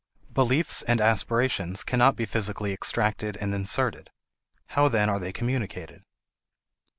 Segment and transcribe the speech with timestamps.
[0.33, 4.09] Beliefs and aspirations cannot be physically extracted and inserted.
[4.69, 6.01] How then are they communicated?